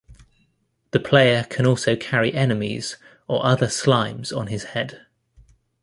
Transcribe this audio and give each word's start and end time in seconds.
The 0.93 0.99
player 0.99 1.43
can 1.47 1.67
also 1.67 1.95
carry 1.95 2.33
enemies 2.33 2.97
or 3.27 3.45
other 3.45 3.67
slimes 3.67 4.35
on 4.35 4.47
his 4.47 4.63
head. 4.73 5.05